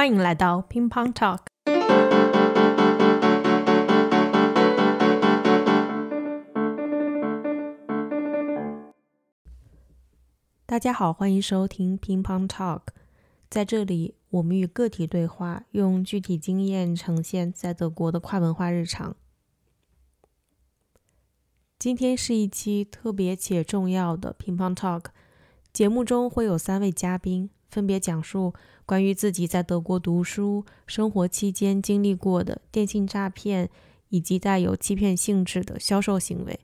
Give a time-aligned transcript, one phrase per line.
[0.00, 1.40] 欢迎来到乒乓 Talk。
[10.64, 12.80] 大家好，欢迎收听乒乓 Talk。
[13.50, 19.14] 在这里，我们与个体对话，用具体经验呈现在德国的跨文化日常。
[21.78, 25.08] 今天是一期特别且重要的乒乓 Talk。
[25.74, 28.54] 节目中会有三位嘉宾，分别讲述
[28.90, 33.70] 关于自己在德国读书生活期间经历过的电信诈骗
[34.08, 36.58] 以及带有欺骗性质的销售行为。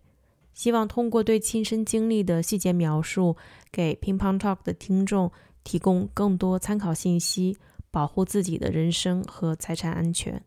[0.52, 3.36] 希望通过对亲身经历的细节描述，
[3.70, 5.30] 给乒乓 Talk 的听众
[5.62, 7.58] 提供更多参考信息，
[7.92, 10.42] 保护自己的人身和财产安全。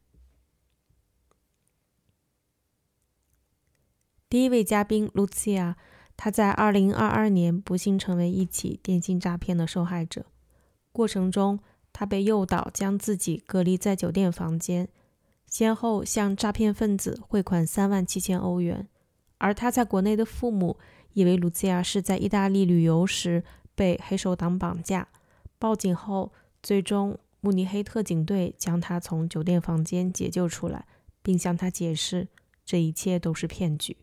[4.27, 5.75] 第一位嘉宾 Lucia，
[6.17, 10.25] 她在2022年不幸成为一起电信诈骗的受害者。
[10.91, 11.59] 过程中，
[11.91, 14.87] 他被诱导将自己隔离在酒店房间，
[15.47, 18.87] 先后向诈骗分子汇款3万七千欧元。
[19.37, 20.77] 而他在国内的父母
[21.13, 25.07] 以为卢兹亚是在意大利旅游时被黑手党绑架，
[25.57, 30.85] 报警后，最终慕尼黑特警队将他从酒店房间解救出来，
[31.21, 32.27] 并向他解释
[32.65, 33.95] 这一切都是骗局。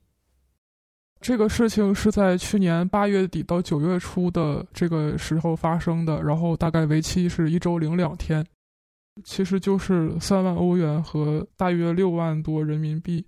[1.21, 8.47] 这个事情是在去年八月底到九月初的这个时候发生的，然后大概为期是一周零两天，
[9.25, 13.25] 其实就是三万欧元和大约六万多人民币。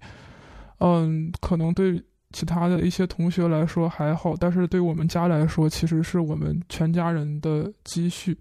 [0.80, 2.00] 嗯，可能对
[2.32, 8.36] 其他的一些同学来说还好，但是对我们家来说，其实是我们全家人的积蓄。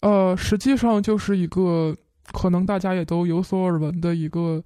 [0.00, 1.94] 呃，实际上就是一个
[2.32, 4.64] 可能大家也都有所耳闻的一个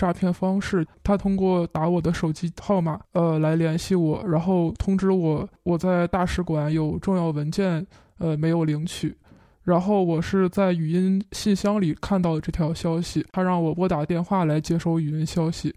[0.00, 0.86] 诈骗方式。
[1.02, 9.14] 他通过打我的手机号码，呃，来联系我，然后通知我我在大使馆有重要文件，呃，没有领取。
[9.62, 15.74] 然后我是在语音信箱里看到的这条消息，他让我拨打电话来接收语音消息。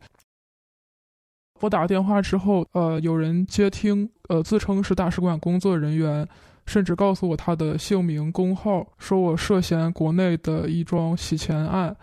[1.60, 6.26] 拨打电话之后，呃，有人接听，呃，自称是大使馆工作人员，
[6.66, 11.96] 甚至告诉我他的姓名、工号，说我涉嫌国内的一桩洗钱案，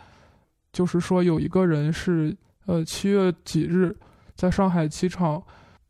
[0.73, 2.37] 就是说有一个人是，
[2.67, 3.97] 呃，七月几日，
[4.35, 5.43] 在上海机场。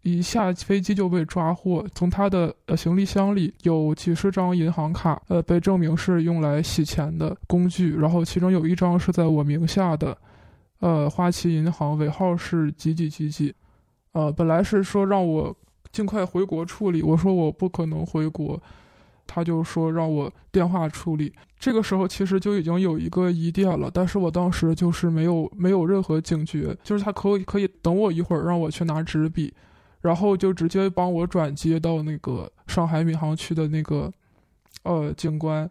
[0.03, 7.95] 一下飞机就被抓获，从他的呃行李箱里有几十张银行卡，呃，被证明是用来洗钱的工具。
[7.95, 10.17] 然后其中有一张是在我名下的，
[10.79, 13.55] 呃，花旗银行尾号是几几几几，
[14.13, 15.55] 呃，本来是说让我
[15.93, 18.59] 尽快回国处理，我说我不可能回国，
[19.33, 21.33] 他就说让我电话处理。
[21.57, 29.55] 这个时候其实就已经有一个疑点了，但是我当时就是没有没有任何警觉，就是他可以可以等我一会儿，让我去拿纸笔。
[30.01, 34.11] 然后就直接帮我转接到那个上海闵行区的那个，
[34.83, 35.71] 呃，警官，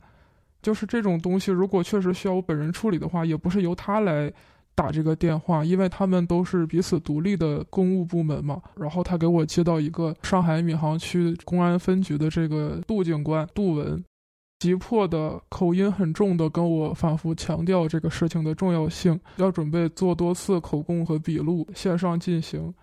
[0.61, 4.31] 就是这种东西，如果确实需要我本人处理的话，也不是由他来
[4.79, 8.61] 打这个电话，因为他们都是彼此独立的公务部门嘛。
[8.77, 14.01] 然后他给我接到一个上海闵行区公安分局的这个杜警官杜文，
[14.59, 22.73] 急迫的口音很重的跟我反复强调这个事情的重要性，要准备做多次口供和笔录，线上进行。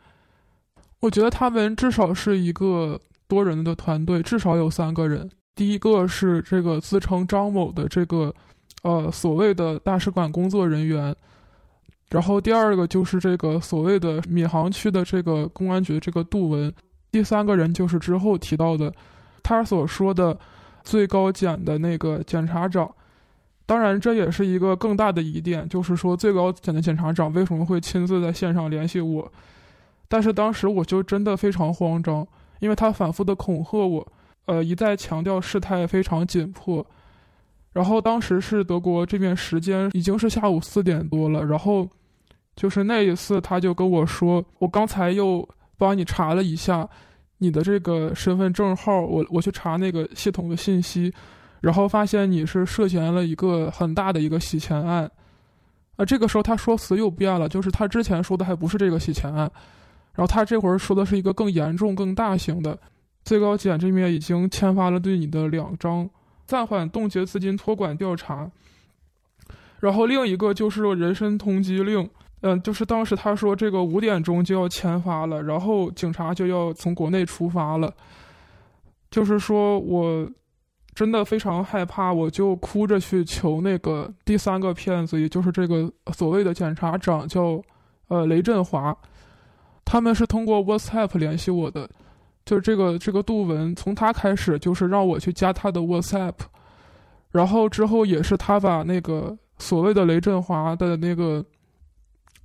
[1.01, 5.31] 我觉得他们至少是一个多人的团队，至少有三个人。
[5.55, 8.35] 第一个是这个自称张某的这个，
[8.83, 11.17] 呃，所谓的大使馆工作人员，
[12.11, 16.73] 然后第二个就是这个所谓的闵行区的这个公安局这个杜文，
[17.11, 18.93] 第三个人就是之后提到的，
[19.43, 20.39] 他所说的
[20.85, 22.89] 最高检的那个检察长。
[23.69, 29.33] 当然，这也是一个更大的疑点，就是说最高检的检察长为什么会亲自在线上联系我？
[30.07, 32.25] 但是当时我就真的非常慌张，
[32.61, 34.07] 因为他反复的恐吓我，
[34.45, 36.87] 呃，一再强调事态非常紧迫。
[37.77, 41.87] 然后当时是德国这边时间已经是下午四点多了，然后
[42.55, 46.89] 就是那一次他就跟我说，我刚才又帮你查了一下
[47.37, 51.13] 你的这个身份证号，我我去查那个系统的信息，
[51.61, 55.11] 然后发现你是涉嫌了一个很大的一个洗钱案。
[55.97, 59.41] 啊，这个时候他说辞又变了，就是他之前说的还不是这个洗钱案。
[60.15, 62.79] 然后他这会儿说的是一个更严重、更大型的，
[63.23, 66.09] 最高检这边已经签发了对你的两张
[66.47, 68.51] 暂缓冻结资金托管调查，
[69.81, 72.09] 然后另一个就是人身通缉令，
[72.41, 77.93] 嗯，就是当时他说这个五点钟就要签发了，然后警察就要从国内出发了，
[79.11, 80.29] 就是说我
[80.95, 87.61] 真的非常害怕，我就哭着去求那个第三个骗子，也就是这个所谓的检察长，叫
[88.09, 88.97] 呃雷振华。
[89.85, 91.89] 他们是通过 WhatsApp 联系我的，
[92.47, 96.33] 就是这个这个杜文，从他开始就是让我去加他的 WhatsApp，
[97.33, 101.45] 然后之后也是他把那个所谓的雷振华的那个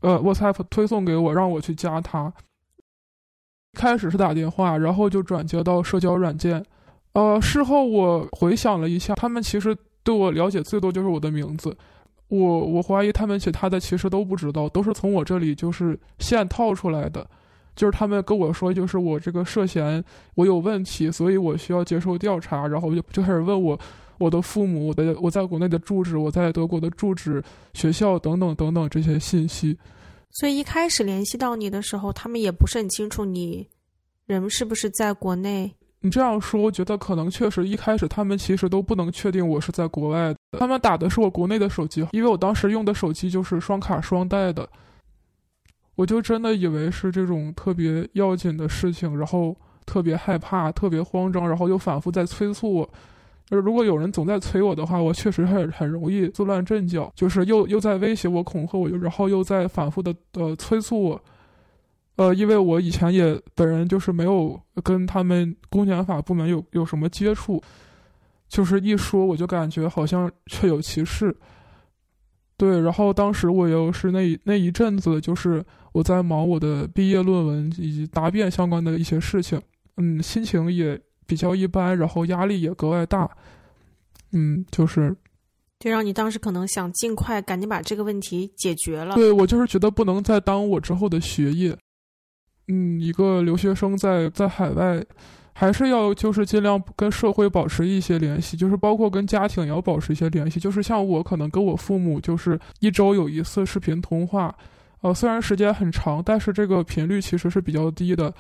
[0.01, 2.33] 呃 WhatsApp 推送给我，让我去加他。
[3.74, 6.65] 开始是打电话，然后就转接到社交软件。
[7.13, 11.77] 呃，事后我回想了一下，他们其实对我了解最多就是我的名字。
[12.27, 17.30] 我我怀疑他们其他的其实都不知道，都是从我这里就是线套出来的。
[17.75, 20.03] 就是他们跟我说，就是我这个涉嫌
[20.35, 22.68] 我有问题，所以我需要接受调查。
[22.68, 23.79] 然后就就开始问我
[24.18, 29.77] 我的父母、我的我在国内的住址、我在德国的住址、学校等等等等这些信息。
[30.31, 33.68] 所以一开始联系到你的时候，他们也不是很清楚你
[34.25, 35.74] 人是不是在国内。
[36.03, 40.59] 你这样说，我觉得可能确实一开始他们其实都不能确定我是在国外的。
[40.59, 44.67] 他们打的是我国内的手机，因为我当时用的手机就是双卡双待的。
[46.01, 49.56] 我就真的以为是这种特别要紧的事情，然后
[49.86, 52.89] 特别害怕、特别慌张，然后又反复在催促我。
[53.45, 61.24] 就是如果有人总在催我的话，我确实很很容易自乱阵脚，就是又又在威胁我、恐吓我，又然后又在反复的呃催促我。
[62.15, 67.62] 呃，因为我以前也本人就是没有跟他们公检法部门有有什么接触，
[68.48, 71.36] 就是一说我就感觉好像确有其事。
[72.57, 79.61] 对，然后当时我又是那那一阵子，就是我在忙我的毕业论文以及答辩相关的一些事情，
[79.97, 80.99] 嗯，心情也。
[81.27, 83.29] 比较一般，然后压力也格外大，
[84.33, 85.15] 嗯，就是，
[85.79, 89.15] 就让你当时可能想尽快赶紧把这个问题解决了。
[89.15, 91.73] 对我就是觉得不能再耽误我之后的学业，
[92.67, 95.01] 嗯，一个留学生在在海外，
[95.53, 100.59] 还是要就是尽量跟社会保持一些联系，就是包括跟家庭也要保持一些联系。
[100.59, 104.53] 就是像我可能跟我父母就是一周有一次视频通话，
[105.01, 108.33] 呃，虽然时间很长，但是这个频率其实是比较低的。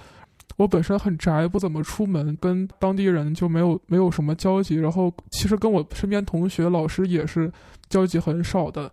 [0.57, 4.75] 我本身很宅，不怎么出门，跟当地人就没有没有什么交集。
[4.75, 7.51] 然后其实跟我身边同学、老师也是
[7.89, 8.91] 交集很少的，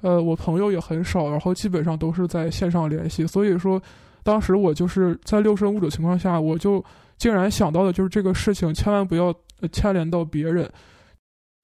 [0.00, 3.26] 呃，我朋友也很少，然后基本上都是在线上联系。
[3.26, 3.82] 所以说，
[4.22, 6.84] 当时我就是在六神无主情况下，我就
[7.16, 9.34] 竟然想到的就是这个事情千万不要
[9.72, 10.70] 牵连到别人，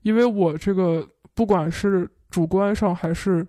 [0.02, 3.46] 因为我这个不管是主观上还是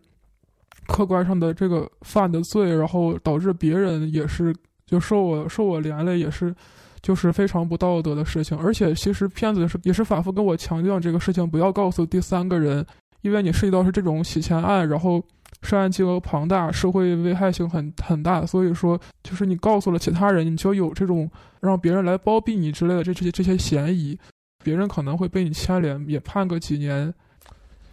[0.87, 4.55] 客观上的这个犯的罪，然后导致别人也是。
[4.87, 6.53] 就受我受我连累也是，
[7.01, 8.55] 就是非常不道德的事情。
[8.55, 12.85] 而且其实骗子是也是反复跟我强调这个事情不要告诉第三个人，
[13.21, 15.19] 因为你涉及到是这种洗钱案，然后
[15.63, 18.45] 涉案金额庞大，社会危害性很很大。
[18.45, 21.27] 所以说，就是你告诉了其他人，你就有这种
[21.61, 24.15] 让别人来包庇你之类的这这些这些嫌疑，
[24.63, 27.11] 别人可能会被你牵连，也判个几年。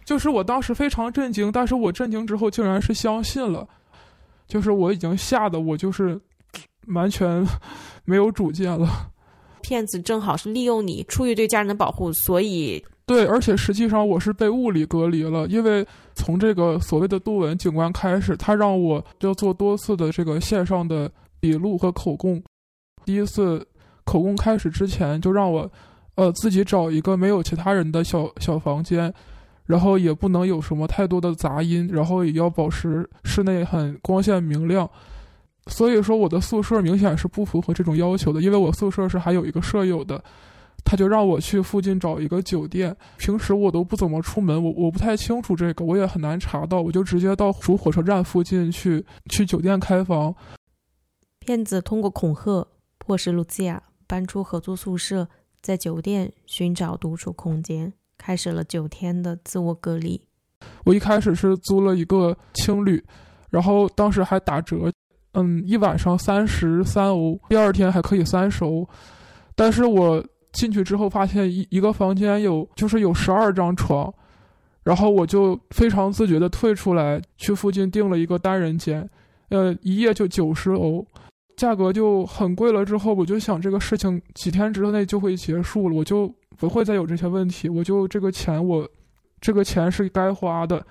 [0.05, 3.67] 就是我当时非常震惊，但是我震惊之后竟然是相信了，
[4.47, 6.19] 就是我已经吓得我就是。
[6.87, 7.41] 完全
[8.03, 9.09] 没有主见了。
[9.61, 21.09] 骗子正好是利用你，出于对家人的保护，所以对，而且实际上我是被物理隔离了，因为从这个所谓的杜文警官开始，他让我要做多次的这个线上的
[21.39, 22.43] 笔录和口供。
[23.05, 23.65] 第一次
[24.03, 25.71] 口供开始之前，就让我
[26.15, 29.13] 呃自己找一个没有其他人的小小房间，
[29.65, 34.89] 然后也不能有什么太多的杂音，然后也要保持室内很光线明亮。
[35.67, 40.21] 所以说，我的宿舍明显是不符合这种要求的，因为我宿舍是还有一个舍友的，
[40.83, 42.93] 他就让我去附近找一个酒店。
[43.17, 50.35] 平时我都不怎么出门，我我不太清楚这个，我也很难查到，我就直接到主火车站附近去去酒店开房。
[51.39, 52.67] 骗子通过恐吓
[52.97, 55.29] 迫使露西亚搬出合租宿舍，
[55.61, 57.93] 在酒店寻找独处空间，
[58.23, 60.19] 开始了九天的自我隔离。
[60.85, 63.03] 我一开始是租了一个青旅，
[63.49, 64.89] 然后当时还打折。
[65.33, 68.87] 嗯，一晚上三十三欧，第二天还可以三十欧。
[69.55, 74.13] 但是我进去之后发现一一个房间有就是有十二张床，
[74.83, 79.09] 然后我就非常自觉的退出来，去附近订了一个单人间，
[79.49, 81.05] 呃，一夜就九十欧，
[81.57, 82.85] 价格就很贵了。
[82.85, 88.87] 之后我就想这个事情几天之内就会结束了，我就不会再有这些问题，我就这个钱我
[89.41, 90.85] 这个钱是该花的。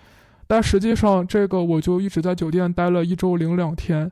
[0.47, 4.11] 但实际上这个我就一直在酒店待了一周零两天。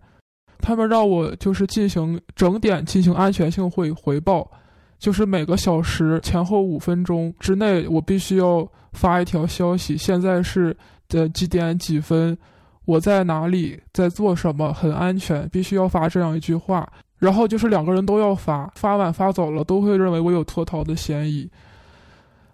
[0.62, 4.50] 他们让我就是进行整点进行安全性会回报，
[4.98, 9.96] 就是每个小时前后五分钟之内，我必须要发一条消息。
[9.96, 10.76] 现在是
[11.08, 12.36] 的几点几分，
[12.84, 16.86] 我在哪里，在做什么，很安全，必须要发这样一句话。
[17.20, 21.48] 然后就是两个人都要发，发晚发早了都会认为我有脱逃的嫌疑。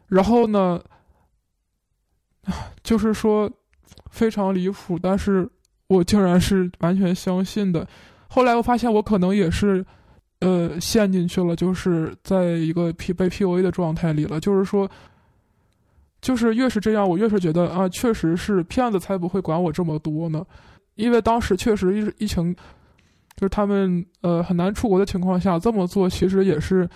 [0.07, 0.79] 然后呢，
[2.85, 3.51] 就是说
[4.11, 5.51] 非常离谱，但是。
[5.89, 7.87] 我竟然是完全相信的，
[8.27, 9.87] 后来我发现我可能也是，
[10.41, 14.41] 呃，陷进去了，就是在一个 P 被 PUA 的状态里了。
[14.41, 14.91] 就是说，
[16.21, 20.45] 就是越是这样，我越是觉得啊，确实是骗子才不会管我这么多呢。
[20.97, 22.53] 因为当时确实疫疫情，
[23.37, 26.89] 就是他们呃很难出国的情况下这么做，其实也是。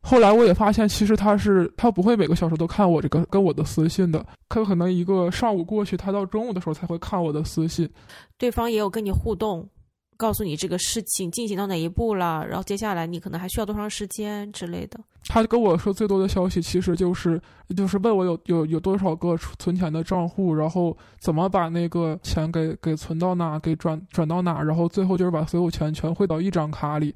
[0.00, 7.90] 后来我也发现，其实他是他不会每个小时都看我这个跟我的私信的，他可能一个上午过去，他到中午的时候才会看我的私信。
[8.38, 9.68] 对方也有跟你互动。
[10.16, 14.98] 告诉你这个事情进行到哪一步了，然后接下来你可能还需要多长时间之类的。
[15.28, 17.40] 他跟我说最多的消息其实就是
[17.76, 27.14] 就是问我有有有多少个存钱的账户，然后怎么把那个钱给给存到哪，给转转到哪，然后最后就是把所有钱全汇到一张卡里，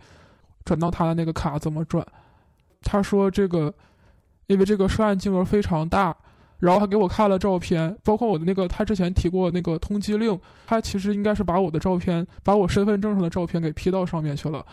[0.64, 2.06] 转到他的那个卡怎么转。
[2.82, 3.72] 他说这个
[4.46, 6.16] 因为这个涉案金额非常大。
[6.60, 14.64] 然后还给我看了照片，包括我的那个他之前提过那个通缉令，他其实应该是把我的照片，把我身份证上的照片给 P 到上面去了。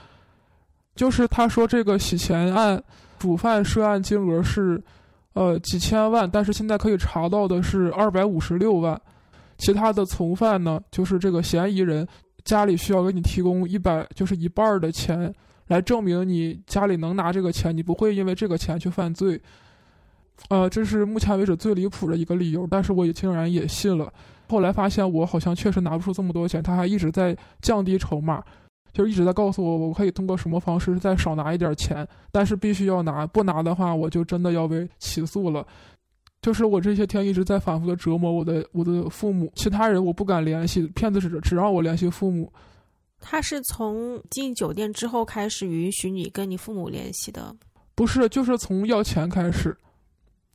[0.96, 2.84] 就是他说这个洗钱案
[3.18, 4.84] 主犯涉案金额是，
[5.34, 9.00] 呃几千万，但是现在可以查到的是二百五十六万。
[9.58, 12.08] 其他的从犯呢，就是这个嫌疑人
[12.44, 15.34] 家里需要给你提供一百，就是一半的钱，
[15.68, 19.42] 来证明你家里能拿这个钱，你不会因为这个钱去犯罪。
[20.50, 24.12] 呃，这是目前为止最离谱的一个理由，但是我也竟然也信了。
[24.48, 28.42] 后来发现我好像确实拿不出这么多钱，他还一直在降低筹码，
[28.94, 35.66] 就是一直在告诉我我可以通过什么方式再少拿一点钱，但是必须要拿，不拿的话我就真的要被起诉了。
[36.42, 42.50] 就是我这些天一直在反复的折磨我的我的父母，其他人我不敢联系，骗子只只让我联系父母。
[43.20, 47.54] 他是从进酒店之后开始允许你跟你父母联系的？
[47.96, 49.76] 不是，就是从要钱开始。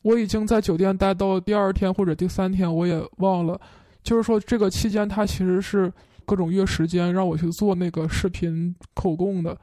[0.03, 3.61] 我已经在酒店待到第二天或者第三天，我也忘了。
[4.03, 5.93] 就是说，这个期间他其实是
[6.25, 9.57] 各种约时间让我去做那个视频口供的，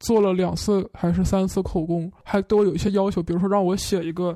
[0.00, 4.34] 做了两次还是三次口供，还都有一些要求，比如说让我写一个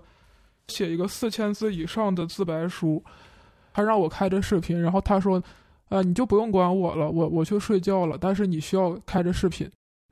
[0.69, 3.03] 写一个四千字以上的自白书，
[3.73, 4.79] 还让我开着视频。
[4.79, 5.43] 然后他说
[5.89, 8.19] ：“啊，你就不用管我了，我我去睡觉了。
[8.21, 9.67] 但是你需要开着视频。”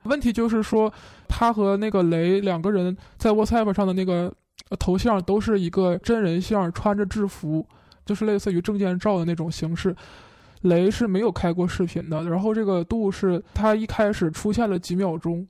[0.05, 0.91] 问题就是说，
[1.27, 4.33] 他和那个雷两个人在 WhatsApp 上的那个。
[4.79, 7.65] 头像都是一个真人像，穿着制服，
[8.05, 9.95] 就是类似于证件照的那种形式。
[10.61, 15.47] 雷是没有开过视频的，然后这个度是他一开始出现了几秒钟，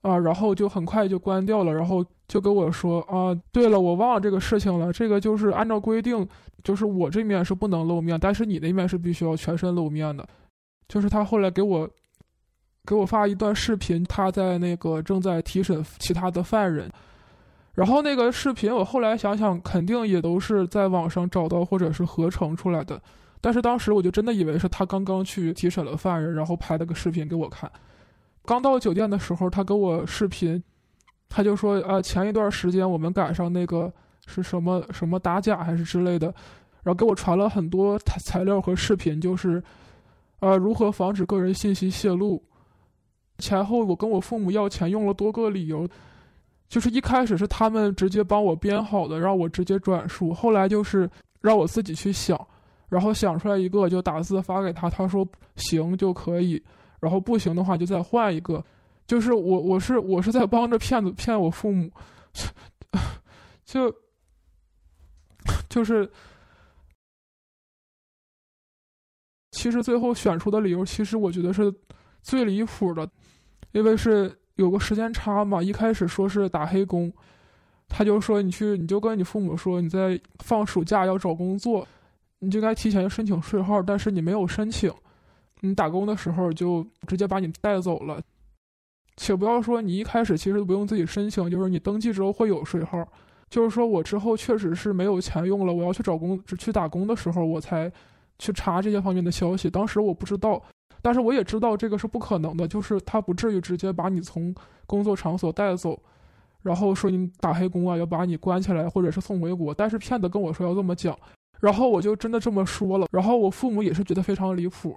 [0.00, 6.26] 啊，然后就很快就关掉了，然后就跟我说啊，对了，我忘了这个事情了，这个就是按照规定，
[6.64, 10.26] 就是我这面是不能露面，但是你那面是必须要全身露面的。
[10.88, 11.86] 就是他后来给我
[12.86, 16.90] 给我发一段视频，他在那个正在提审其他的犯人。
[17.76, 22.98] 然后那个视频，我后来想想，肯定也都是在网上找到或者是合成出来的。
[23.38, 27.70] 但是当时我就真的以为是他刚刚去提审了犯人，然后拍了个视频给我看。
[28.46, 30.60] 刚到酒店的时候，他给我视频，
[31.28, 33.92] 他就说：“啊，前一段时间我们赶上那个
[34.26, 36.28] 是什么什么打假还是之类的，
[36.82, 39.62] 然后给我传了很多材材料和视频，就是
[40.38, 42.42] 啊如何防止个人信息泄露。
[43.36, 45.86] 前后我跟我父母要钱用了多个理由。”
[46.68, 50.34] 就是一开始是他们直接帮我编好的，让我直接转述。
[50.34, 51.08] 后来就是
[51.40, 52.36] 让我自己去想，
[52.88, 56.60] 然后想出来一个就打字发给他，他说行就可以，
[57.00, 58.62] 然后不行的话就再换一个。
[59.06, 61.88] 就是我我是我是在帮着骗子骗我父母，
[63.64, 63.94] 就
[65.68, 66.10] 就是
[69.52, 71.72] 其实最后选出的理由，其实我觉得是
[72.22, 73.08] 最离谱的，
[73.70, 74.36] 因为是。
[74.56, 77.12] 有个时间差嘛，一开始说是打黑工，
[77.88, 81.86] 他就说你去，你就跟你父母说你在放暑假要找工作，
[82.38, 84.90] 你就该提前申请税号，但是你没有申请，
[85.60, 88.20] 你打工的时候就直接把你带走了，
[89.16, 93.06] 且不要说你一开始其实不用自己申请，就是你登记之后会有税号，
[93.50, 97.92] 就是说我之后确实是没有钱用了，我要去找工去打工的时候，我才
[98.38, 100.62] 去查这些方面的消息，当时我不知道。
[101.06, 104.52] 但是我也知道这个是不可能的，就是他不至于直接把你从
[104.88, 105.96] 工作场所带走，
[106.62, 109.72] 然后说你打黑工啊，要把你关起来或者是送回国。
[109.72, 111.16] 但是骗子跟我说要这么讲，
[111.60, 113.06] 然后我就真的这么说了。
[113.12, 114.96] 然后我父母也是觉得非常离谱，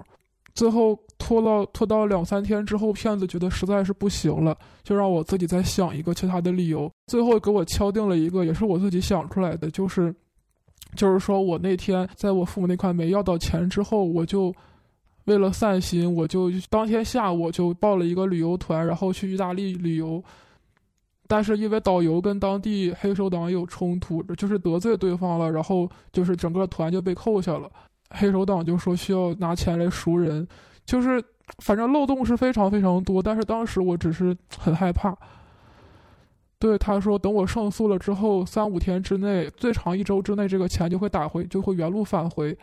[0.55, 6.91] 最后拖到拖到两三天之后，骗子觉得实在是不行了，就让我自己再想一个其他的理由。
[7.05, 10.11] 最后给我敲定了一个，也是我自己想出来的，就是
[10.95, 14.51] 就是说我那天在我父母那块没要到钱之后，我就。
[15.29, 20.21] 为了散心，我就当天下午就报了一个旅游团，然后去意大利旅游。
[21.27, 27.69] 但是因为导游跟当地黑手党有冲突，就是得罪对方了，然后就是整个团就被扣下了。
[28.09, 30.47] 黑手党就说需要拿钱来赎人，
[30.83, 31.23] 就是
[31.59, 33.21] 反正漏洞是非常非常多。
[33.21, 35.15] 但是当时我只是很害怕，
[36.57, 42.57] 对，他说等我胜诉了之后，三五天之内，最长一周之内，这个钱就会打回，就会原路返回。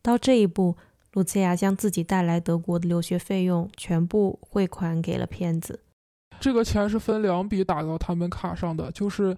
[0.00, 0.76] 到这一步，
[1.12, 5.80] 卢茨亚将自己带来德国的留学费用全部汇款给了骗子。
[6.38, 9.36] 这个钱是分两笔打到他们卡上的，就是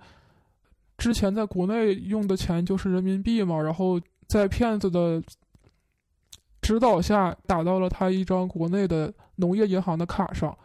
[0.98, 5.22] 之前在国内用的钱就是人民币嘛，然后在骗子的
[6.60, 10.56] 指导下打到了他一张国内的农业银行的卡上。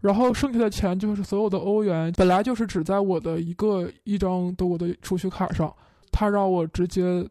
[0.00, 5.74] 然后剩下的钱就是所有的欧元，本来就是只在我的一个一张德国的储蓄卡上，
[6.12, 7.26] 他让我直接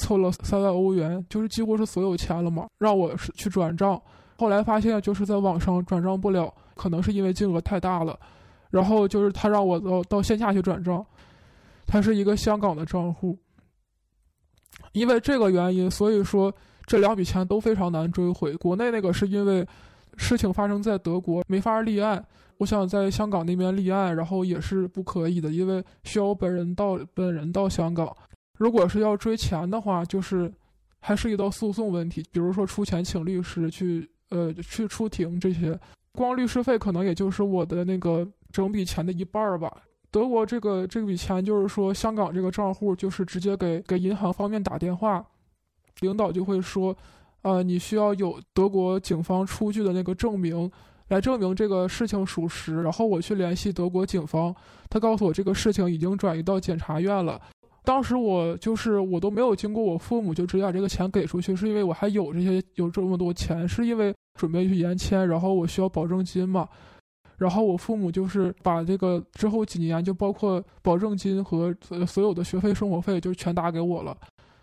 [0.00, 4.00] 凑了三万欧元，就是几乎是所有钱了嘛，让我是去转账。
[4.36, 8.18] 后来发现就是在网上转账不了，可能是因为金额太大了。
[8.70, 11.04] 然后就是他让我到到线下去转账，
[11.86, 13.38] 他是一个香港的账户。
[14.92, 16.52] 因为这个原因，所以说
[16.86, 18.56] 这两笔钱都非常难追回。
[18.56, 19.66] 国内那个是因为。
[20.16, 22.22] 事情发生在德国，没法立案。
[22.58, 28.14] 我想在香港那边立案，然后也是不可以的，因为需要本人到本人到香港。
[28.60, 30.52] 如果是要追钱的话，就是
[31.00, 35.76] 还涉及到诉讼问题，比如说出钱请律师去，呃，去出庭这些。
[36.12, 39.74] 光律师费可能也就是我的那个整笔钱的一半儿吧。
[40.10, 45.24] 德国这个这笔钱就是说，香港这个账户就是直接给给银行方面打电话，
[46.00, 46.94] 领导就会说。
[47.42, 50.70] 呃，你需要有德国警方出具的那个证明，
[51.08, 52.82] 来证明这个事情属实。
[52.82, 54.54] 然后我去联系德国警方，
[54.90, 57.40] 他告诉我这个事情已经转移到检察院了。
[57.82, 66.68] 当时我就是我都没有经过我父母就直接把这个钱给出去，是因为我还有这些有这么多钱，是因为准备去延签，然后我需要保证金嘛。
[67.38, 71.74] 然后我父母就是把这个之后几年就包括保证金和
[72.06, 74.14] 所有的学费、生活费就全打给我了。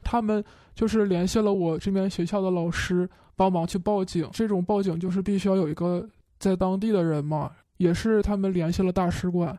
[0.04, 0.44] 他们
[0.76, 4.30] 就是联系了我这边学校的老师，帮忙去报警。
[4.32, 6.08] 这种报警就是必须要有一个
[6.38, 9.58] 在当地的人嘛，也是他们联系了大使馆。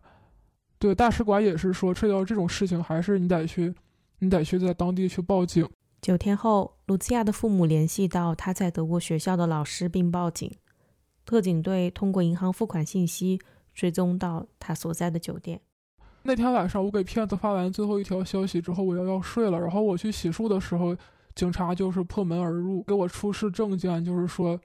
[0.79, 3.75] 对，大使馆也是说，涉及到这种事情还是你得去，
[4.21, 5.69] 你得去在当地去报警。
[6.01, 10.51] 九天后，卢兹亚的父母联系到他在德国学校的老师，并报警。
[11.25, 13.41] 特警队通过银行付款信息
[13.75, 15.61] 追踪到他所在的酒店。
[16.23, 19.59] 那天晚上，我给骗子发完最后一条消息之后，我要要睡了。
[19.59, 20.97] 然后我去洗漱的时候，
[21.35, 24.59] 警察就是破门而入，给我出示证件，就是说，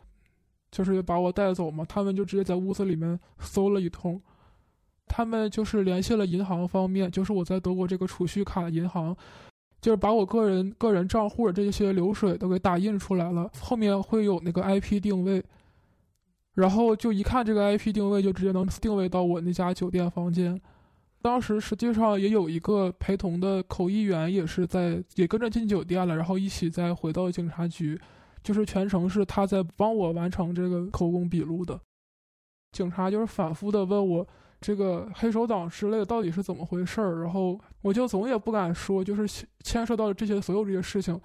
[0.72, 1.84] 就是把我带走嘛。
[1.90, 4.22] 他们就直接在屋子里面搜了一通，
[5.16, 9.16] 他们就是联系了银行方面，就是我在德国这个储蓄卡银行，
[9.80, 15.44] 就是把我个人个人账户的这些流水都给打印出来了，后面会有那个 IP 定位，
[16.56, 20.60] 然后就一看这个 IP 定位，就直接能定位到我那家酒店房间。
[21.22, 28.02] 当时实际上也有一个陪同的口译员，也是在也跟着进酒店了，然后一起再回到警察局，
[28.42, 31.80] 就是全程是他在帮我完成这个口供笔录的。
[32.72, 34.28] 警察就是反复的问我
[34.64, 41.20] 这个黑手党之类的到底是怎么回事儿，然后我就总也不敢说，就是牵涉到这些所有这些事情，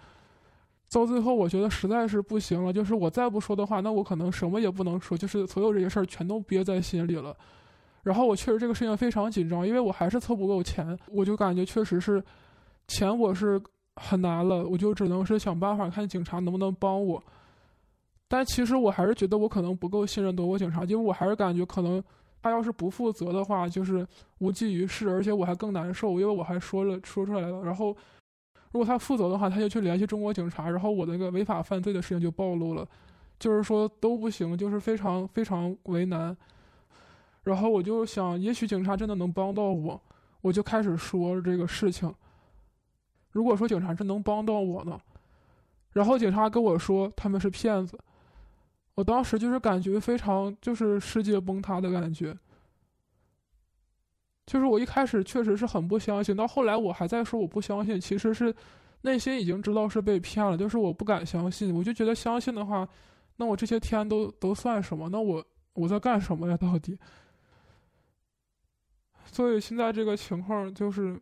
[0.90, 7.36] 到最后我觉得实在是不行了，就是我再不说的话，那我可能什么也不能说，就是所有这些事儿全都憋在心里了。
[8.02, 12.20] 然后我确实这个事情非常紧张，因为我还是凑不够钱，我就感觉确实是
[12.88, 13.60] 钱我是
[13.96, 17.22] 很难了，我就只能是想办法看警察能不能帮我。
[18.26, 22.02] 但其实我还是觉得我可能不够信任德国警察，因为我还是感觉可能
[22.40, 24.06] 他要是不负责的话，就是
[24.38, 27.62] 无济于事，而且我还更难受，因为我还说了说出来了。
[27.62, 27.96] 然后
[28.70, 32.86] 如果他负责的话，他就去联系中国警察，然后我那个违法犯罪的事情就暴露了，
[33.38, 36.36] 就是说都不行，就是非常非常为难。
[37.44, 40.00] 然后我就想，也许警察真的能帮到我，
[40.42, 42.14] 我就开始说这个事情。
[43.30, 45.00] 如果说警察真能帮到我呢？
[45.92, 47.98] 然后警察跟我说他们是骗子，
[48.98, 52.36] 我当时就是感觉非常就是世界崩塌的感觉。
[54.44, 58.52] 就是我一开始确实是很不相信，到后来我还在说我不相信，其实是
[59.02, 61.72] 内心已经知道是被骗了，就是我不敢相信。
[61.72, 62.88] 我就觉得相信的话，
[63.36, 65.08] 那我这些天都都算什么？
[65.08, 66.56] 那我我在干什么呀？
[66.56, 66.98] 到底？
[69.26, 71.20] 所以现在这个情况就是，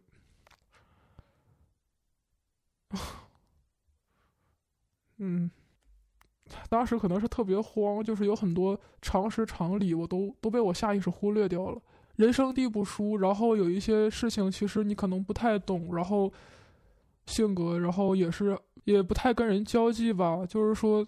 [5.18, 5.50] 嗯，
[6.68, 11.80] 当时可能是特别慌，就是有很多常识常理，我都都被我下意识忽略掉了。
[12.16, 16.32] 人生地不熟，然后有一些事情其实你可能不太懂，然后
[17.26, 21.06] 性格，然后也是也不太跟人交际吧，就是说，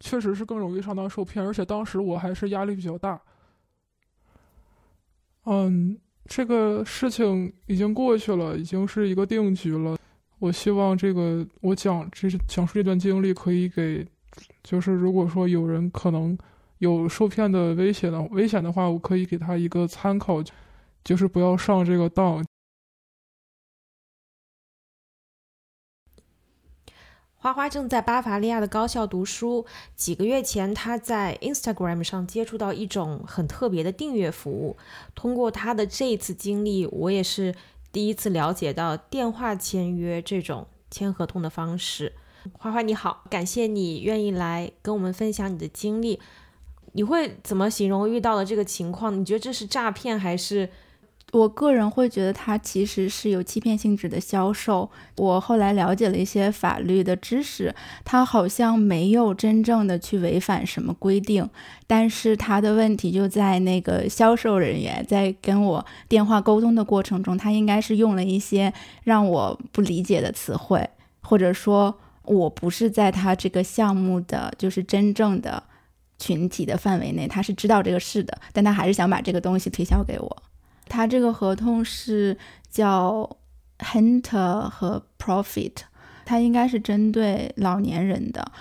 [0.00, 3.20] 确实是更容易上当受骗，而且当时我还是压力比较大。
[5.44, 9.96] 嗯，这个事情已经过去了，已经是一个定局了。
[10.40, 14.06] 我希望这个我讲这讲述这段经历可以给，
[14.62, 16.36] 就是如果说有人可能
[16.78, 20.42] 有受骗的危险的危险的话，我可以给他一个参考，
[21.02, 22.44] 就是不要上这个当。
[27.36, 29.66] 花花正在巴伐利亚的高校读书。
[29.94, 34.78] 几个月前，他在 Instagram 上接触到一种很特别的订阅服务。
[35.14, 37.54] 通过他的这一次经历，我也是
[37.92, 42.14] 第一次了解到电话签约这种签合同的方式。
[42.52, 46.20] 花花你好，感谢你愿意来跟我们分享你的经历。
[46.92, 49.18] 你会怎么形容遇到的这个情况？
[49.18, 50.68] 你觉得这是诈骗还是？
[51.32, 54.88] 我个人会觉得它其实是有欺骗性质的销售。
[55.16, 61.50] 我后来了解了一些法律的知识，它好像没有真正的去违反什么规定，
[61.88, 70.88] 但是它的问题就在那个销售人员在跟我电话沟通的过程中，他应该是用了一些让我不理解的词汇，
[71.20, 75.62] 或者说我不是在他这个项目的就是真正的
[76.18, 80.42] 群体的范围内，他是知道这个事的，但他还是想把这个东西推销给我。
[80.88, 82.36] 他这个合同是
[82.70, 83.36] 叫
[83.78, 85.72] Hunter 和 Profit，
[86.24, 88.52] 它应该是针对老年人的。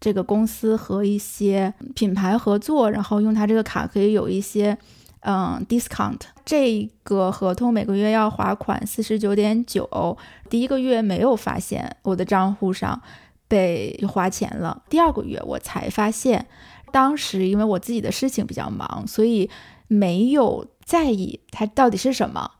[0.00, 4.78] 这个公司和一些品牌合作，然后用他这个卡可以有一些
[5.20, 6.20] 嗯 discount。
[6.44, 10.16] 这个合同每个月要划款四十九点九，
[10.48, 13.00] 第一个月没有发现我的账户上
[13.48, 16.46] 被花钱了，第二个月我才发现。
[16.92, 19.48] 当时因为我自己的事情比较忙，所以
[19.88, 20.66] 没有。
[20.82, 22.50] 在意它到底是什么？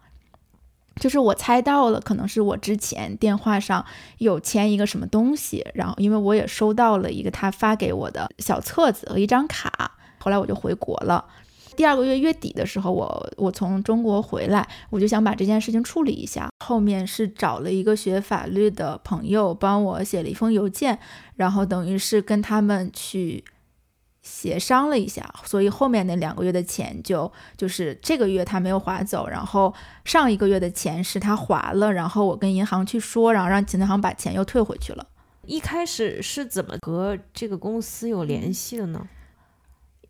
[1.01, 3.85] 就是我猜到了，可能是我之前电话上
[4.18, 11.25] 有签一个什么东西，然后因为我也收到了一个他发给我的小册子和一张卡，后来我就回国了。
[11.80, 16.50] 第二个月月底的时候，我我从中国回来，我就想把这件事情处理一下。
[16.62, 20.98] 后面是找了一个学法律的朋友帮我写了一封邮件，
[21.36, 23.42] 然后等于是跟他们去。
[24.20, 29.72] 协商了一下，所以后面那两个月的钱就就是这个月他没有划走，然后
[30.04, 35.06] 上一个月的钱是他划了，然后我跟银行去说，然后让银行把钱又退回去了。
[35.46, 39.08] 一开始是怎么和这个公司有联系的呢？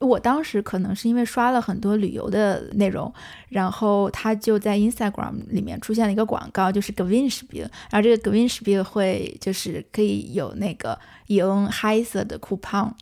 [0.00, 3.12] 我当时可能是因为刷了很多旅游的内容，
[3.50, 12.92] 然后他就在 Instagram 里面出现了一个广告，就是 Gewinnspiel，然后这个 Gewinnspiel 会就是可以有那个赢黑色的 coupon。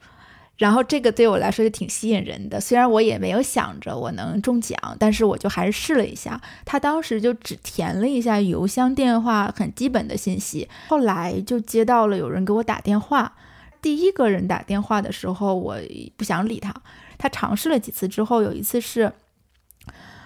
[0.57, 6.41] 然后这个对我来说就挺吸引人的，虽然我也没有想着我能中奖，但是我就还是试了一下。
[6.65, 13.35] 他当时就只填了一下邮箱、电话很基本的信息，后来就接到了有人给我打电话。
[13.81, 15.77] 第一个人打电话的时候，我
[16.17, 16.75] 不想理他。
[17.17, 19.13] 他尝试了几次之后，有一次是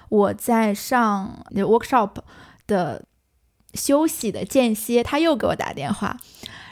[0.09, 2.11] 我在上 workshop
[2.67, 3.05] 的
[3.75, 6.19] 休息的间歇，他又给我打电话，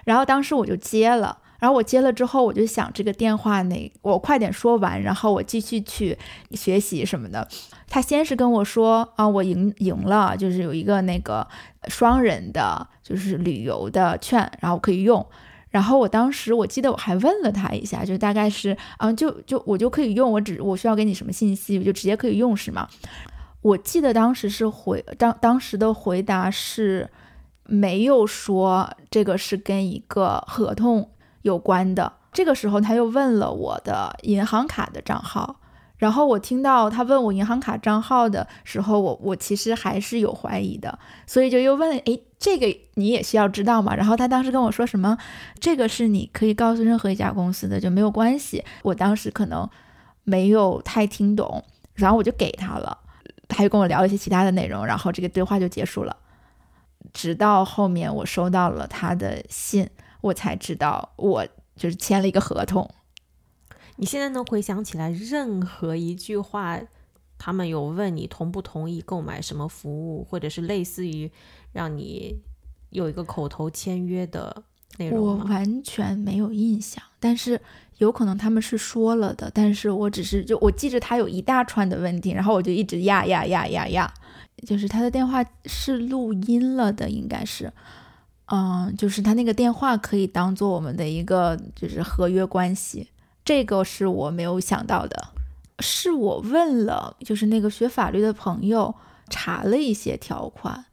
[0.04, 1.38] 然后当时我就接了。
[1.58, 6.16] 然后我接了之后，我就想这个电话那我快点说完，然后我继续去
[6.52, 7.46] 学习什么的。
[7.86, 11.46] 他先是跟我说啊，我赢赢了，就是有一个那个
[11.88, 15.26] 双人的，就是旅游的券，然后可以用。
[15.70, 22.88] 然后我当时我记得我还问了他一下，就大概是啊，就就我就可以用，我只我需要给你什么信息，我就直接可以用是吗？
[23.62, 27.08] 我记得当时是回当当时的回答是
[27.64, 31.10] 没有说这个是跟一个合同。
[31.42, 35.56] 有关的，这个时候他又问了我的银行卡的账号，
[36.00, 43.94] 然后我听到他问我银行卡账号的时候，我我其实还是有怀疑的，所以就又问，诶，这个你也需要知道吗？
[43.94, 45.18] 然后他当时跟我说什么，
[45.60, 48.64] 这个是你可以告诉任何一家公司的，就没有关系。
[48.82, 49.68] 我当时可能
[50.24, 51.62] 没有太听懂，
[51.94, 52.98] 然后我就给他了，
[53.46, 56.16] 他又跟我聊一些其他的内容，然后这个对话就结束了。
[57.12, 59.88] 直到后面我收到了他的信。
[60.22, 62.86] 我才知道，我就是签了一个合同。
[64.00, 66.80] 你现在能回想起来任何一句话，
[67.36, 71.30] 他们有问你同不同意购买什么服务，或者是类似于
[71.70, 72.40] 让你
[72.88, 74.64] 有一个口头签约的
[74.96, 77.60] 内容我完全没有印象，但是
[77.98, 84.14] 有可能他们是说了的，但是我只是就我记着他有一大串的问题，然后我就一直呀呀呀呀呀，
[84.66, 87.70] 就是他的电话是录音了的，应该是。
[88.46, 93.06] 嗯，就是他那个电话可以当做我们的一个就是合约关系，
[93.44, 95.28] 这个是我没有想到的。
[95.80, 98.94] 是我问了，就是那个学法律的朋友
[99.28, 100.84] 查了一些条款，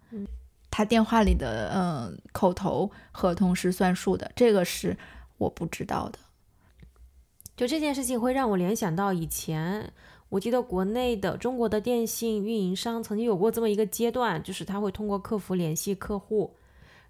[0.71, 4.97] 他电话里的嗯口头合同是算数的，这个是
[5.37, 6.19] 我不知道的。
[7.55, 9.91] 就这件事情会让我联想到以前，
[10.29, 16.55] 我记得国内的中国的电信运营商曾经有过这么一个阶段，就是他会通过客服联系客户。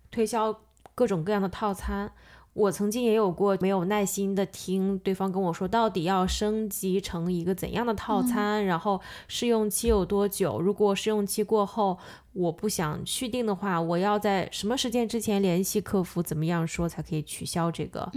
[0.10, 0.62] 推销
[0.96, 2.14] 各种各样的套餐，
[2.58, 10.60] 我曾经也有过没有耐心的听对方跟我说，到底要升级成一个怎样的套餐，然后试用期有多久？
[10.60, 11.96] 如果试用期过后
[12.34, 16.24] 我不想续订的话，我要在什么时间之前联系客服？
[16.24, 18.12] 怎么样说才可以取消这个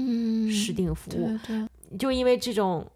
[0.51, 1.39] 试订服务？
[1.47, 2.87] 对，就因为这种。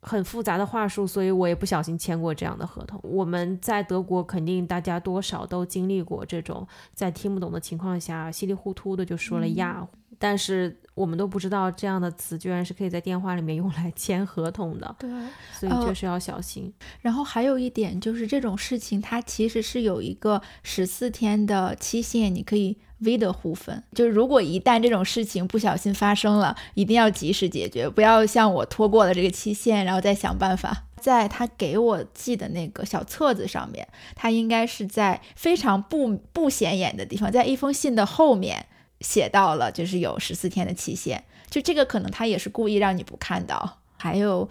[0.00, 3.00] 很复杂的话术，所以我也不小心签过这样的合同。
[3.02, 6.64] 我们在德国肯定大家多少都经历过这种
[6.94, 9.84] 在听不懂的情况下稀里糊涂的就说了呀，
[10.18, 14.96] 但是我们都不知道这样的词居然是可以在电话里面用来签合同的。
[14.98, 15.10] 对，
[15.52, 16.72] 所以就是要小心。
[17.00, 22.78] 然后还有一点就是这种事情它其实是有一个十四天的期限，你可以。
[23.00, 30.82] V 的互分，就是如果一旦这种事情不小心发生了，一定要及时解决，不要像我拖过了这个期限，然后再想办法。
[31.00, 38.66] 在他给我寄的那个小册子上面，他应该是在非常不不显眼的地方，在一封信的后面
[39.00, 41.24] 写到了，就是有十四天的期限。
[41.50, 43.80] 就这个可能他也是故意让你不看到。
[43.96, 44.48] 还有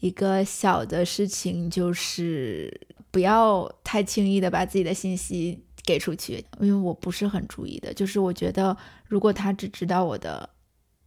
[0.00, 5.64] 一个小的事情就是不要太轻易的把自己的信息。
[5.84, 10.50] 给出去，因为我不是很注意的，就是我觉得如果他只知道我的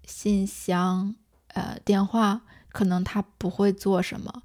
[0.03, 1.15] 信箱、
[1.53, 2.41] 呃电话，
[2.73, 4.43] 可能他不会做什么，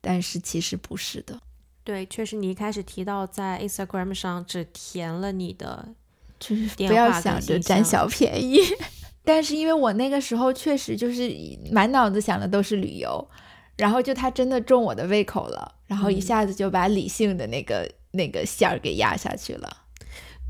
[0.00, 1.40] 但是其实不是的。
[1.84, 5.94] 对，确实你一开始提到在 Instagram 上只填了你的，
[6.38, 8.58] 就是不要想着占小便宜。
[9.24, 11.30] 但是因为我那个时候确实就是
[11.70, 13.28] 满脑子想的都是旅游，
[13.76, 17.90] 然后就他真的中我的胃口了，然后一下子就把理性的那个。
[18.12, 19.76] 那个线儿给压下去了，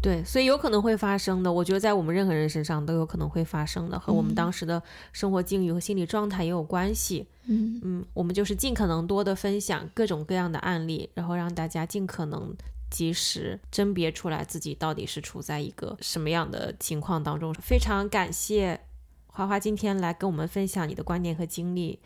[0.00, 1.52] 对，所以有可能会发生的。
[1.52, 4.80] 我觉得在我们任何人身上都有可能会发生的，和我们当时的
[5.12, 7.26] 生活境遇和心理状态也有关系。
[7.46, 12.54] 嗯嗯，我们就是尽可能多的分享各种各样的案例，然后让大家尽可能
[12.90, 17.52] 及时甄别出来自己到底是处在一个什么样的情况当中。
[17.54, 18.80] 非常感谢
[19.26, 22.00] 花花今天来跟我们分享你的观点和经历。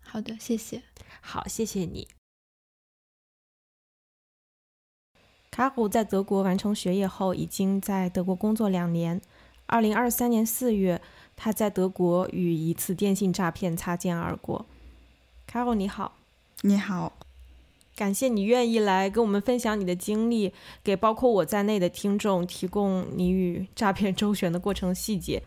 [0.00, 0.82] 好的，谢谢。
[1.20, 2.08] 好，谢谢你。
[5.50, 9.20] 卡虎在德国完成学业后，已经在德国工作两年。
[9.66, 11.00] 二零二三年四月，
[11.36, 14.66] 他在德国与一次电信诈骗擦肩而过。
[15.46, 16.16] 卡虎，你好，
[16.62, 17.12] 你好，
[17.96, 25.42] 感谢你愿意来跟我们分享你的经历，给包括我在内的听众提供你与诈骗周旋的过程细节。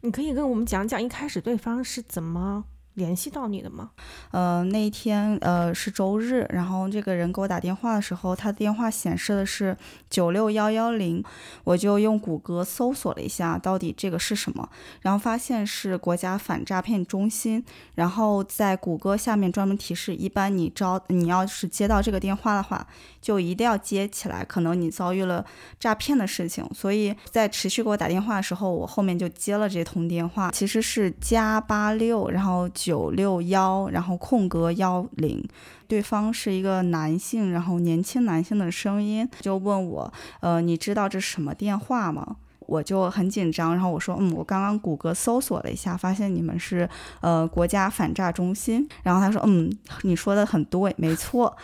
[0.00, 2.64] 你可以跟我们讲讲一开始对方是怎么？
[2.98, 3.90] 联系到你的吗？
[4.32, 9.74] 呃，那一天呃是周日，然后这个人给我打电话的时候，他的电话显示的是
[10.10, 11.24] 九六幺幺零，
[11.64, 14.68] 我就用谷歌搜索了一下，到底这个是什么，
[15.00, 22.86] 然后发现是国家反诈骗中心，然后在谷歌下面专门提示，一般你招你要是接到这个电话的话，
[23.22, 25.46] 就一定要接起来，可能你遭遇了
[25.78, 32.68] 诈骗的事情，所以在持续给我打电话的时候，我后面就接了这通电话，其实是加八六，然后。
[32.88, 35.46] 九六幺，然后空格幺零，
[35.86, 42.36] 对方是一个男性，然后年轻男性的声音，就问我，呃，你知道这什么电话吗？
[42.60, 46.88] 我就很紧张，然后我说，嗯，我刚刚谷歌搜索了一下，发现你们是
[47.20, 49.70] 呃国家反诈中心，然后他说，嗯，
[50.04, 51.54] 你说的很对，没错。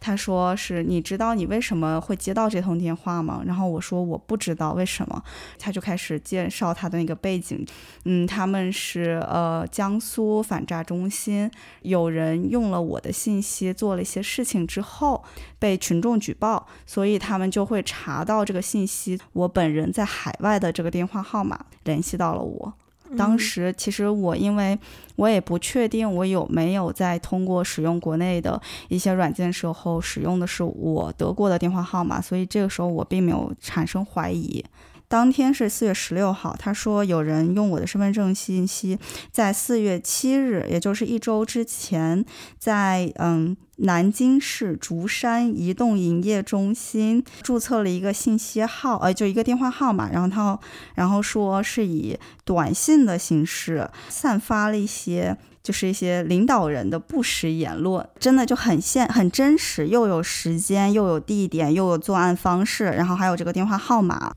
[0.00, 3.42] 他说是你知道你为什么会接到这通电话吗？
[3.44, 5.22] 然后我说我不知道为什么。
[5.58, 7.66] 他就开始介绍他的那个背景，
[8.04, 11.50] 嗯，他们是呃江苏反诈中心，
[11.82, 15.24] 有人用了我的信息做了一些事情之后
[15.58, 22.72] 被群众举报，所以他们就会查到这个信息，我本人在海外的这个电话号码联系到了我。
[23.16, 24.78] 当时其实我因为
[25.16, 34.64] 我也不确定我有没有在通过使用国内的一些软件时候使用的是我德国的电话号码，所以这个时候我并没有产生怀疑。
[35.08, 38.98] 当天是四月十六号，他说有人用我的身份证信息，
[39.32, 42.22] 在四月七日，也就是一周之前，
[42.58, 50.58] 在嗯南京市竹山移动营业中心注册了一个信息号，呃，就一个电话号码，然后他
[50.94, 64.34] 然后说是以短信的形式散发了一些，就是一些领导人的不实言论，真的就很现很真实，又有时间，又有地点，又有作案方式，然后还有这个电话号码。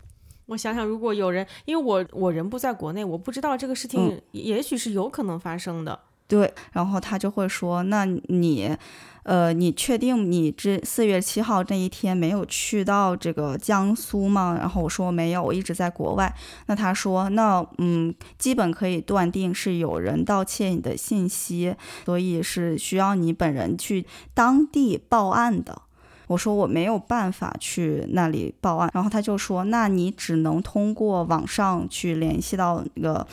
[0.52, 5.98] 我想想，如果有人，因为我我人不在国内，我不知道这个事情，也许是有可能发生的。
[6.28, 8.76] 对，然后他就会说：“那你，
[9.24, 16.34] 呃，你确定你这四月七号那一天没有去到这个江苏吗？”然后我说：“没有，我一直在国外。”
[16.68, 25.84] 那他说：“那嗯，基本可以断定是有人盗窃你的信息，所以是需要你本人去当地报案的。”
[26.32, 33.28] 我说我没有办法去那里报案，然后他就说，那你只能通过网上去联系到那个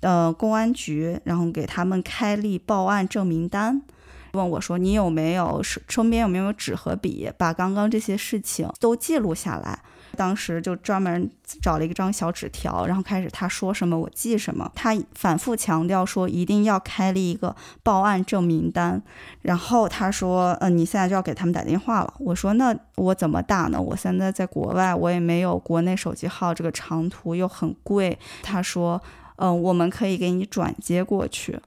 [0.00, 3.82] 呃公安局，然后给他们开立报案证明单。
[4.34, 9.78] 问我说，你有没有身边有没有纸和笔，把刚刚这些事情都记录下来？
[10.16, 11.28] 当时就专门
[11.60, 14.70] 找了一张小纸条，然后开始他说什么我记什么。
[14.72, 19.02] 他反复强调说一定要开立一个报案证明单。
[19.42, 22.14] 然后他说，嗯，你现在就要给他们打电话了。
[22.20, 23.82] 我说那我怎么打呢？
[23.82, 28.16] 我现在在国外，我也没有国内手机号，这个长途又很贵。
[28.40, 29.02] 他说，
[29.34, 31.58] 嗯，我们可以给你转接过去。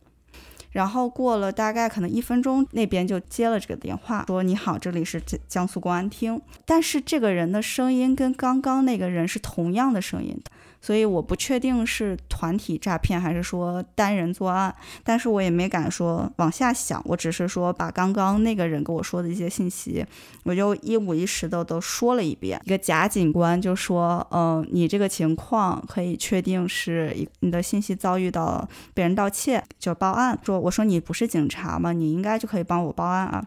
[0.77, 10.39] 然后过了大概可能一分钟，那边就接了这个电话，说：“你好，这里是江江苏公安厅。”但是这个人的声音跟刚刚那个人是同样的声音。
[10.87, 14.73] 所以我不确定是团体诈骗还是说单人作案，
[15.03, 20.05] 但是我也没敢说往下想，我只是说把刚刚那个人跟我说的一些信息，
[20.43, 22.57] 我就一五一十的都说了一遍。
[22.63, 31.91] 一个假警官就说：“嗯，你这个情况可以确定是你的信息遭遇到被人盗窃，就报案。”说我说你不是警察吗？
[31.91, 33.45] 你应该就可以帮我报案啊。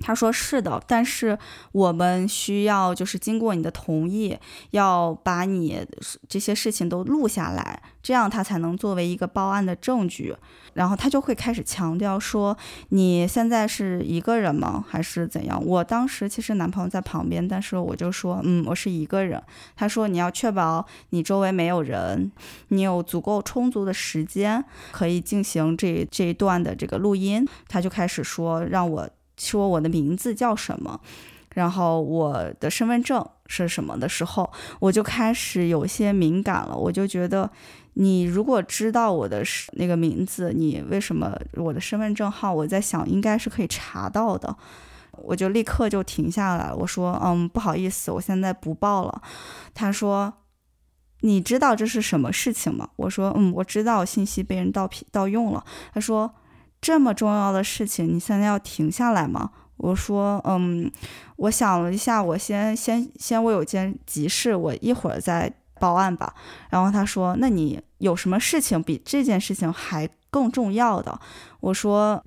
[0.00, 1.38] 他说是的，但是
[1.70, 4.36] 我们需要就是经过你的同意，
[4.70, 5.86] 要把你
[6.28, 10.34] 这些事情都录下来，这样他才能作为一个报案的证据。
[10.74, 12.56] 然后他就会开始强调说
[12.88, 14.84] ：“你现在是一个人吗？
[14.88, 19.40] 还是怎样？”我当时其实男朋友在旁边，但是我就说：“嗯，我是一个人。”
[19.76, 22.32] 他说：“你要确保你周围没有人，
[22.68, 29.08] 你有足够充足的时间可以进行这这一段的这个录音。”他就开始说让我。
[29.46, 31.00] 说我的名字叫什么，
[31.54, 34.50] 然后我的身份证是什么的时候，
[34.80, 36.76] 我就开始有些敏感了。
[36.76, 37.50] 我就觉得，
[37.94, 42.54] 你如果知道我的那个名字，你为什么我的身份证号？
[42.54, 44.56] 我在想，应该是可以查到的。
[45.12, 49.20] 我就立刻就停下来，我说：“嗯，不好意思，我现在不报了。”
[49.74, 50.32] 他说
[51.20, 56.34] ：“你知道这是什么事情吗？”我说：“嗯，我知道信息被人盗盗用了。”他说。
[56.82, 59.52] 这么重要的事情，你现在要停下来吗？
[59.78, 60.90] 我说，嗯，
[61.36, 66.34] 我想了一下，我先先先，我有件急事，我一会儿再报案吧。
[66.70, 71.18] 然后他说，那你有什么事情比这件事情还更重要的？
[71.60, 72.22] 我说，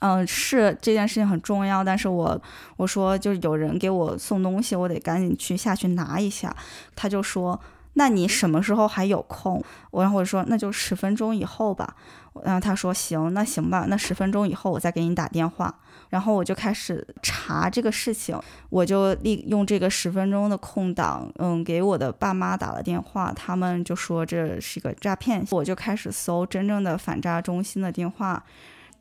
[0.00, 2.40] 嗯，是这件事情很重要，但是我
[2.76, 6.54] 我说就有人给我送东西，我得赶紧去下去拿一下。
[6.94, 7.58] 他就说，
[7.94, 9.62] 那你什么时候还有空？
[9.90, 11.96] 我然后我说，那就十分钟以后吧。
[12.42, 15.72] 然后他说行，那行吧，那十分钟以后我再给你打电话。
[16.10, 18.36] 然后我就开始查这个事情，
[18.70, 28.42] 我就利用这个十分钟的空档，嗯，给我的爸妈打了电话，他们就说这是一个诈骗，我就开始搜真正的反诈中心的电话。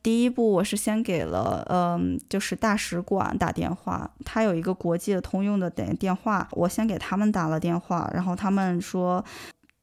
[0.03, 9.23] 第一步我是先给了，嗯，就是大使馆打电话，他有一个国际的通用的电电话，我先给他们打了电话，然后他们说。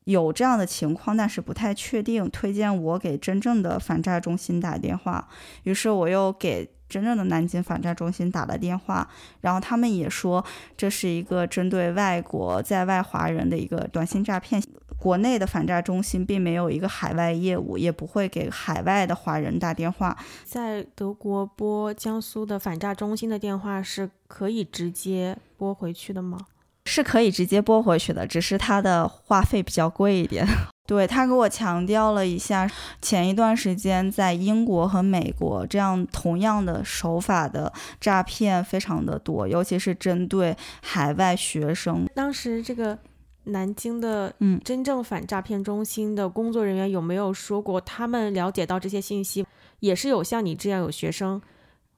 [0.04, 2.28] 有这样的情况，但是不太确定。
[2.30, 5.28] 推荐我给真正的反诈中心打电话。
[5.64, 9.08] 于是我又给真正的南京反诈中心打了电话，
[9.42, 10.44] 然后他们也说
[10.76, 14.60] 这是一个针对外国在外华人的一个短信诈骗。
[15.00, 20.14] 国内的反诈中心并没有一个海外业务，也不会给海外的华人打电话。
[20.44, 26.38] 在德国拨江苏的反诈中心的电话是可以直接拨回去的吗？
[26.84, 30.46] 是可以直接拨回去的，只是它的话费比较贵一点。
[30.86, 32.68] 对他给我强调了一下，
[33.00, 42.08] 前一段时间在英国和美国这样同样的手法的诈骗非常的多，尤其是针对海外学生。
[42.12, 42.98] 当时这个
[43.44, 49.44] 南京的嗯真正反诈骗中心的工作人员有没有说过，他们了解到这些信息，
[49.80, 51.40] 也是有像你这样有学生？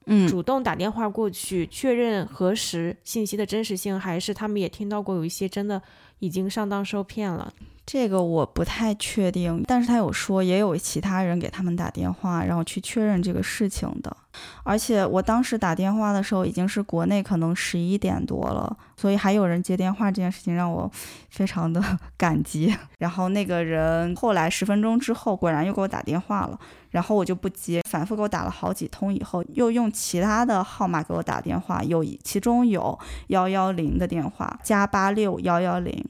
[0.06, 5.80] 嗯，主动打电话过去确认核实信息的真实性，还是他们也听到过有一些真的
[6.18, 7.52] 已经上当受骗了？
[7.86, 14.16] 这个我不太确定，但是他有说也有其他人给他们打电话，然后去确认这个事情的。
[14.62, 20.90] 而且我当时打电话的时候已经是国内可能十一点多了，所以还有人接电话这件事情让我
[21.30, 21.82] 非常的
[22.16, 22.74] 感激。
[22.98, 26.58] 然后那个人后来十分钟之后果然又给我打电话了，
[26.90, 32.98] 然后我就不接，反复给我打了好几通以后，又用其他的号码给我打电话，有其中有
[33.28, 36.04] 幺幺零的电话加八六幺幺零。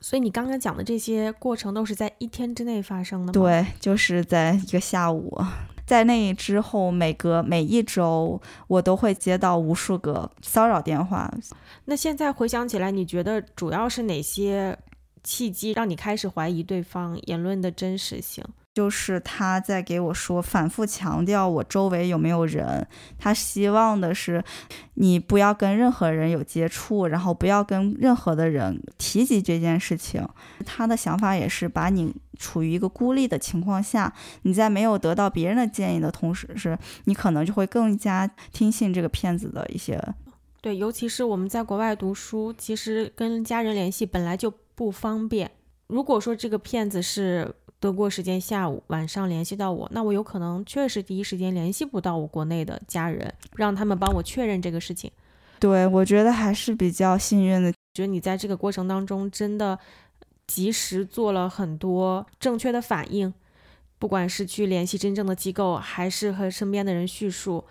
[0.00, 3.32] 所以你刚刚讲的这些过程都是在一天之内发生的吗？
[3.32, 5.40] 对，就是在一个下午，
[5.86, 11.32] 在那之后，每隔每一周，我都会接到无数个骚扰电话。
[11.86, 14.78] 那现在回想起来，你觉得主要是哪些
[15.22, 18.44] 契机让你开始怀疑对方言论的真实性？
[18.74, 22.86] 就是他在给我说，反复强调我周围有没有人。
[23.18, 24.42] 他希望的是
[24.94, 30.26] 你不要跟任何人有接触，然后不要跟任何的人提及这件事情。
[30.64, 34.10] 他的想法也是把你处于一个孤立的情况下，
[34.42, 40.02] 你在没有得到别人的建议的同时，是你可能就会更加听信这个骗子的一些。
[40.62, 45.50] 对，尤其是我们在国外读书，其实跟家人联系本来就不方便。
[45.88, 55.10] 如果说这个骗子是德国时间下午晚上联系到我，那我有可能确实第一时间联系不到我国内的家人，让他们帮我确认这个事情。
[55.58, 57.72] 对，我觉得还是比较幸运的。
[57.94, 59.76] 觉得你在这个过程当中真的
[60.46, 63.34] 及时做了很多正确的反应，
[63.98, 67.64] 不管是去联系真正的机构，还是和身边的人叙述。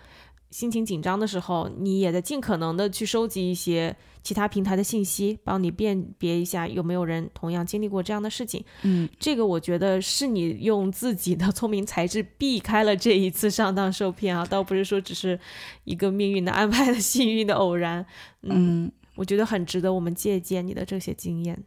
[0.52, 8.62] 心情紧张的时候，你也在尽可能的去收集一些其他平台的信息，帮你辨别一下有没有人同样经历过这样的事情。
[8.82, 15.40] 嗯，这个我觉得是你用自己的聪明才智避开了这一次上当受骗啊，倒不是说只是
[15.84, 18.04] 一个命运的安排的 幸运的偶然。
[18.42, 21.58] 嗯，我觉得很值得我们借鉴你的这些经验。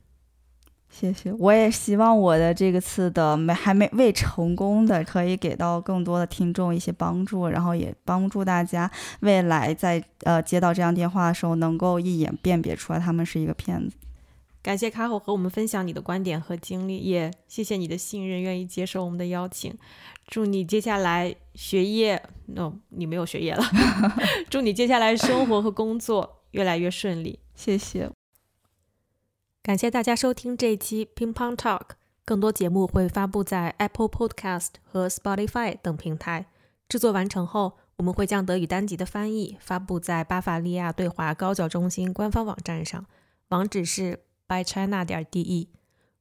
[0.97, 8.89] 谢谢，我也希望我的这个次的没还没未成功的，可以给到更多的听众一些帮助，然后也帮助大家
[9.19, 13.97] 未来在呃接到这样电话的时候，能够一眼辨别出来他们是一个骗子。
[14.61, 19.71] 感谢卡后和我们分享你的观点和经历，也谢谢你的信任，愿意接受我们的邀请。
[20.27, 23.63] 祝你接下来学业，no，你没有学业了。
[24.49, 27.37] 祝你接下来生活和工作越来越顺利。
[27.53, 28.09] 谢谢。
[29.65, 36.45] 感谢大家收听这一期 Ping Pong Talk，更多节目会发布在 Apple Podcast 和 Spotify 等平台。
[36.87, 43.07] 制作完成后，我们会将德语单集的翻译发布在巴伐利亚对华高教中心官方网站上，
[43.47, 45.69] 网址是 bychina 点 de。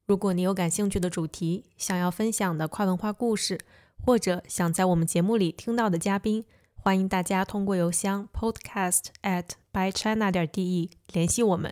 [0.07, 3.59] 如果你有感兴趣的主题，想要分享的跨文化故事，
[4.03, 6.43] 或者想在我们节目里听到的嘉宾，
[6.73, 11.71] 欢迎大家通过邮箱 podcast at bychina 点 de 联系我们。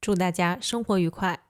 [0.00, 1.47] 祝大家生活愉快。